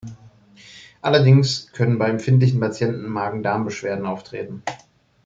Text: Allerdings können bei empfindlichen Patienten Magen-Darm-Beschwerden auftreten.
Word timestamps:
Allerdings 1.03 1.71
können 1.73 1.99
bei 1.99 2.09
empfindlichen 2.09 2.59
Patienten 2.59 3.07
Magen-Darm-Beschwerden 3.07 4.07
auftreten. 4.07 4.63